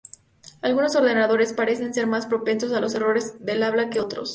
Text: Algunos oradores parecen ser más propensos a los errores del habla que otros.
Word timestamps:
Algunos 0.63 0.95
oradores 0.95 1.53
parecen 1.53 1.93
ser 1.93 2.07
más 2.07 2.25
propensos 2.25 2.71
a 2.73 2.79
los 2.81 2.95
errores 2.95 3.45
del 3.45 3.61
habla 3.61 3.91
que 3.91 3.99
otros. 3.99 4.29